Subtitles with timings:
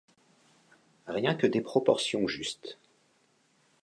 [1.05, 2.79] Rien que des proportions justes.